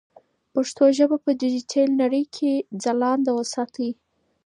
پښتو 0.53 0.83
ژبه 0.97 1.17
په 1.25 1.29
ډیجیټل 1.41 1.87
نړۍ 2.01 2.23
کې 2.35 2.51
ځلانده 2.83 3.31
وساتئ. 3.35 3.89